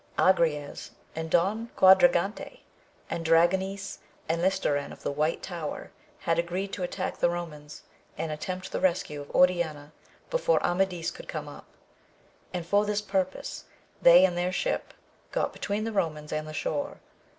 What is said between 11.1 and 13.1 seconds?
could come up, and for this